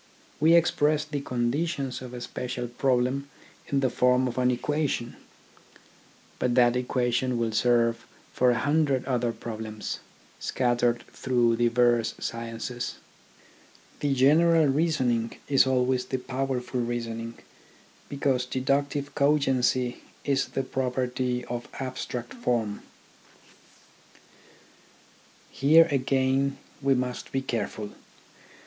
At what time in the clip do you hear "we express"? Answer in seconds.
0.39-1.05